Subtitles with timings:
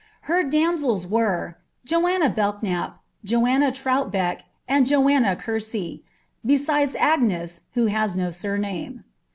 [0.21, 6.03] Her damsels were, Joanna Belknap* Joanna Troutberk^ and Joanna Courcy,
[6.43, 9.03] besides Agne«, who has no surname.